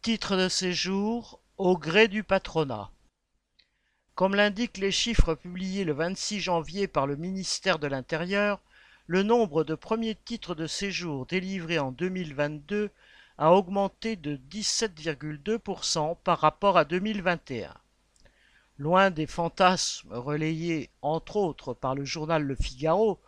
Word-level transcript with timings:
Titre 0.00 0.36
de 0.36 0.48
séjour 0.48 1.40
au 1.56 1.76
gré 1.76 2.06
du 2.06 2.22
patronat. 2.22 2.92
Comme 4.14 4.36
l'indiquent 4.36 4.78
les 4.78 4.92
chiffres 4.92 5.34
publiés 5.34 5.82
le 5.82 5.92
26 5.92 6.38
janvier 6.38 6.86
par 6.86 7.08
le 7.08 7.16
ministère 7.16 7.80
de 7.80 7.88
l'Intérieur, 7.88 8.60
le 9.08 9.24
nombre 9.24 9.64
de 9.64 9.74
premiers 9.74 10.14
titres 10.14 10.54
de 10.54 10.68
séjour 10.68 11.26
délivrés 11.26 11.80
en 11.80 11.90
2022 11.90 12.92
a 13.38 13.52
augmenté 13.52 14.14
de 14.14 14.36
17,2% 14.36 16.16
par 16.22 16.38
rapport 16.38 16.78
à 16.78 16.84
2021. 16.84 17.74
Loin 18.78 19.10
des 19.10 19.26
fantasmes 19.26 20.12
relayés 20.12 20.90
entre 21.02 21.36
autres 21.36 21.74
par 21.74 21.96
le 21.96 22.04
journal 22.04 22.44
Le 22.44 22.54
Figaro, 22.54 23.20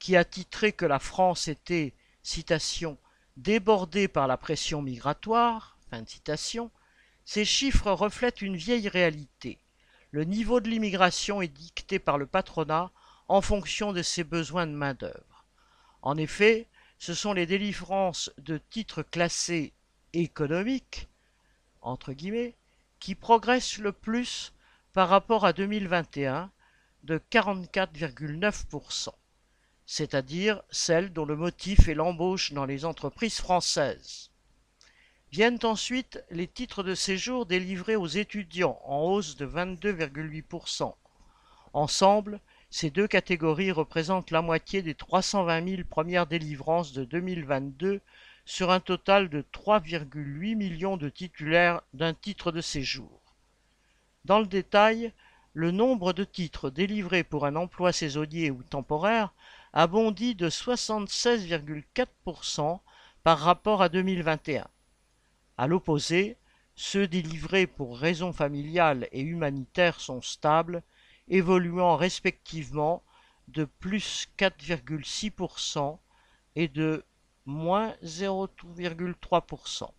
qui 0.00 0.16
a 0.16 0.24
titré 0.24 0.72
que 0.72 0.86
la 0.86 0.98
France 0.98 1.46
était, 1.46 1.94
citation, 2.24 2.98
débordée 3.36 4.08
par 4.08 4.26
la 4.26 4.36
pression 4.36 4.82
migratoire, 4.82 5.75
Ces 7.24 7.44
chiffres 7.44 7.90
reflètent 7.90 8.42
une 8.42 8.56
vieille 8.56 8.88
réalité. 8.88 9.58
Le 10.10 10.24
niveau 10.24 10.60
de 10.60 10.68
l'immigration 10.68 11.42
est 11.42 11.48
dicté 11.48 11.98
par 11.98 12.18
le 12.18 12.26
patronat 12.26 12.90
en 13.28 13.40
fonction 13.40 13.92
de 13.92 14.02
ses 14.02 14.24
besoins 14.24 14.66
de 14.66 14.72
main-d'œuvre. 14.72 15.44
En 16.02 16.16
effet, 16.16 16.68
ce 16.98 17.14
sont 17.14 17.32
les 17.32 17.46
délivrances 17.46 18.30
de 18.38 18.58
titres 18.58 19.02
classés 19.02 19.72
économiques, 20.12 21.08
qui 22.98 23.14
progressent 23.14 23.78
le 23.78 23.92
plus 23.92 24.52
par 24.92 25.08
rapport 25.08 25.44
à 25.44 25.52
2021 25.52 26.50
de 27.04 27.20
44,9%, 27.30 29.10
c'est-à-dire 29.84 30.62
celles 30.70 31.12
dont 31.12 31.26
le 31.26 31.36
motif 31.36 31.88
est 31.88 31.94
l'embauche 31.94 32.52
dans 32.52 32.64
les 32.64 32.84
entreprises 32.84 33.40
françaises. 33.40 34.30
Viennent 35.32 35.58
ensuite 35.64 36.22
les 36.30 36.46
titres 36.46 36.82
de 36.82 36.94
séjour 36.94 37.46
délivrés 37.46 37.96
aux 37.96 38.06
étudiants, 38.06 38.80
en 38.84 39.02
hausse 39.02 39.36
de 39.36 39.46
22,8%. 39.46 40.94
Ensemble, 41.72 42.40
ces 42.70 42.90
deux 42.90 43.06
catégories 43.06 43.72
représentent 43.72 44.30
la 44.30 44.40
moitié 44.40 44.82
des 44.82 44.94
320 44.94 45.68
000 45.68 45.82
premières 45.88 46.26
délivrances 46.26 46.92
de 46.92 47.04
2022 47.04 48.00
sur 48.44 48.70
un 48.70 48.80
total 48.80 49.28
de 49.28 49.44
3,8 49.52 50.54
millions 50.54 50.96
de 50.96 51.08
titulaires 51.08 51.82
d'un 51.92 52.14
titre 52.14 52.52
de 52.52 52.60
séjour. 52.60 53.20
Dans 54.24 54.38
le 54.38 54.46
détail, 54.46 55.12
le 55.52 55.72
nombre 55.72 56.12
de 56.12 56.24
titres 56.24 56.70
délivrés 56.70 57.24
pour 57.24 57.46
un 57.46 57.56
emploi 57.56 57.92
saisonnier 57.92 58.50
ou 58.50 58.62
temporaire 58.62 59.32
a 59.72 59.86
bondi 59.86 60.34
de 60.34 60.48
76,4% 60.48 62.80
par 63.22 63.38
rapport 63.38 63.82
à 63.82 63.88
2021. 63.88 64.66
À 65.58 65.66
l'opposé, 65.66 66.36
ceux 66.74 67.08
délivrés 67.08 67.66
pour 67.66 67.98
raisons 67.98 68.32
familiales 68.32 69.08
et 69.12 69.22
humanitaires 69.22 70.00
sont 70.00 70.20
stables, 70.20 70.82
évoluant 71.28 71.96
respectivement 71.96 73.02
de 73.48 73.64
plus 73.64 74.28
4,6% 74.38 75.98
et 76.56 76.68
de 76.68 77.04
moins 77.46 77.94
0,3%. 78.04 79.90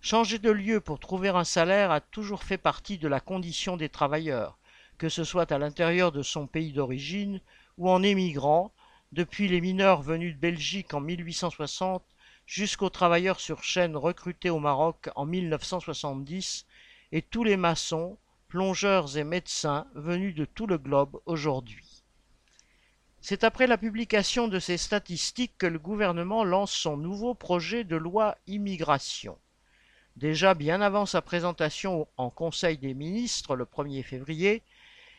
Changer 0.00 0.38
de 0.38 0.50
lieu 0.50 0.80
pour 0.80 0.98
trouver 0.98 1.30
un 1.30 1.44
salaire 1.44 1.90
a 1.90 2.00
toujours 2.00 2.44
fait 2.44 2.58
partie 2.58 2.98
de 2.98 3.08
la 3.08 3.20
condition 3.20 3.76
des 3.76 3.88
travailleurs, 3.88 4.58
que 4.98 5.08
ce 5.08 5.24
soit 5.24 5.50
à 5.50 5.58
l'intérieur 5.58 6.12
de 6.12 6.22
son 6.22 6.46
pays 6.46 6.72
d'origine 6.72 7.40
ou 7.78 7.90
en 7.90 8.02
émigrant, 8.02 8.72
depuis 9.10 9.48
les 9.48 9.60
mineurs 9.60 10.02
venus 10.02 10.34
de 10.34 10.40
Belgique 10.40 10.94
en 10.94 11.00
1860 11.00 12.04
jusqu'aux 12.46 12.90
travailleurs 12.90 13.40
sur 13.40 13.62
chaîne 13.62 13.96
recrutés 13.96 14.50
au 14.50 14.58
Maroc 14.58 15.10
en 15.16 15.26
1970 15.26 16.66
et 17.12 17.22
tous 17.22 17.44
les 17.44 17.56
maçons, 17.56 18.18
plongeurs 18.48 19.16
et 19.16 19.24
médecins 19.24 19.86
venus 19.94 20.34
de 20.34 20.44
tout 20.44 20.66
le 20.66 20.78
globe 20.78 21.20
aujourd'hui. 21.26 22.02
C'est 23.20 23.44
après 23.44 23.66
la 23.66 23.78
publication 23.78 24.48
de 24.48 24.58
ces 24.58 24.76
statistiques 24.76 25.56
que 25.56 25.66
le 25.66 25.78
gouvernement 25.78 26.42
lance 26.42 26.72
son 26.72 26.96
nouveau 26.96 27.34
projet 27.34 27.84
de 27.84 27.96
loi 27.96 28.36
immigration. 28.48 29.38
Déjà 30.16 30.54
bien 30.54 30.80
avant 30.80 31.06
sa 31.06 31.22
présentation 31.22 32.08
en 32.16 32.30
Conseil 32.30 32.78
des 32.78 32.94
ministres 32.94 33.54
le 33.54 33.64
1er 33.64 34.02
février, 34.02 34.62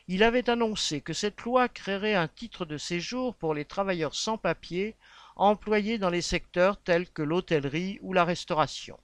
il 0.09 0.21
avait 0.21 0.49
annoncé 0.49 0.99
que 0.99 1.13
cette 1.13 1.41
loi 1.41 1.69
créerait 1.69 2.13
un 2.13 2.27
titre 2.27 2.65
de 2.65 2.77
séjour 2.77 3.35
pour 3.35 3.53
les 3.53 3.63
travailleurs 3.65 4.15
sans 4.15 4.37
papier 4.37 4.95
employés 5.35 5.97
dans 5.97 6.09
les 6.09 6.21
secteurs 6.21 6.77
tels 6.81 7.09
que 7.09 7.21
l'hôtellerie 7.21 7.99
ou 8.01 8.13
la 8.13 8.25
restauration. 8.25 8.99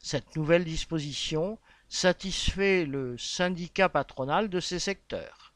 Cette 0.00 0.36
nouvelle 0.36 0.64
disposition 0.64 1.58
satisfait 1.88 2.84
le 2.84 3.16
syndicat 3.18 3.88
patronal 3.88 4.48
de 4.48 4.60
ces 4.60 4.78
secteurs. 4.78 5.54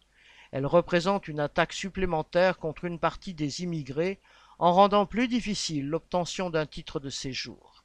Elle 0.53 0.67
représente 0.67 1.29
une 1.29 1.41
attaque 1.41 1.73
supplémentaire 1.73 2.59
contre 2.59 2.85
une 2.85 2.99
partie 2.99 3.35
des 3.35 3.63
immigrés 3.63 4.21
en 4.59 4.73
rendant 4.73 5.07
plus 5.07 5.29
difficile 5.29 5.89
l'obtention 5.89 6.51
d'un 6.51 6.67
titre 6.67 7.01
de 7.01 7.11
séjour. 7.11 7.85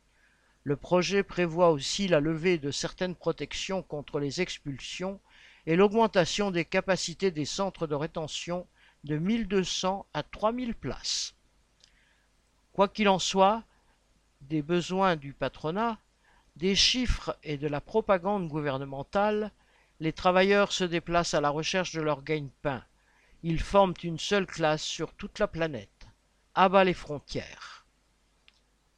Le 0.63 0.78
projet 0.78 1.24
prévoit 1.24 1.72
aussi 1.72 2.07
la 2.07 2.22
levée 2.22 2.57
de 2.57 2.72
certaines 2.72 3.16
protections 3.16 3.84
contre 3.84 4.19
les 4.19 4.40
expulsions 4.40 5.19
et 5.66 5.75
l'augmentation 5.75 6.51
des 6.51 6.66
capacités 6.66 7.31
des 7.31 7.45
centres 7.45 7.88
de 7.88 7.95
rétention 7.95 8.66
de 9.03 9.18
1200 9.18 10.06
à 10.13 10.24
3000 10.24 10.74
places. 10.75 11.35
Quoi 12.73 12.88
qu'il 12.88 13.07
en 13.07 13.19
soit, 13.19 13.63
des 14.41 14.61
besoins 14.61 15.16
du 15.16 15.34
patronat, 15.34 15.97
des 16.56 16.75
chiffres 16.75 17.38
et 17.44 17.57
de 17.57 17.67
la 17.67 17.81
propagande 17.81 18.47
gouvernementale, 18.47 19.51
les 20.00 20.13
travailleurs 20.13 20.72
se 20.72 20.83
déplacent 20.83 21.33
à 21.33 21.41
la 21.41 21.50
recherche 21.50 21.94
de 21.94 22.01
leur 22.01 22.23
gagne-pain. 22.23 22.83
Ils 23.44 23.62
forment 23.62 23.94
une 24.03 24.19
seule 24.19 24.47
classe 24.47 24.83
sur 24.83 25.13
toute 25.13 25.39
la 25.39 25.47
planète. 25.47 26.07
À 26.56 26.67
bas 26.67 26.83
les 26.83 26.94
frontières. 26.94 27.85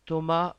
Thomas 0.06 0.56